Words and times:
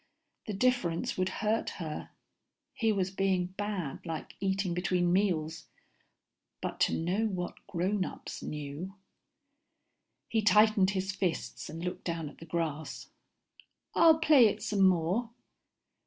The 0.47 0.53
difference 0.53 1.15
would 1.15 1.29
hurt 1.45 1.69
her. 1.77 2.09
He 2.73 2.91
was 2.91 3.11
being 3.11 3.53
bad, 3.55 4.03
like 4.03 4.33
eating 4.39 4.73
between 4.73 5.13
meals. 5.13 5.67
But 6.59 6.79
to 6.79 6.97
know 6.97 7.27
what 7.27 7.67
grownups 7.67 8.41
knew.... 8.41 8.95
He 10.27 10.41
tightened 10.41 10.89
his 10.89 11.11
fists 11.11 11.69
and 11.69 11.83
looked 11.85 12.03
down 12.03 12.29
at 12.29 12.39
the 12.39 12.47
grass. 12.49 13.11
"I'll 13.93 14.17
play 14.17 14.47
it 14.47 14.63
some 14.63 14.81
more." 14.87 15.29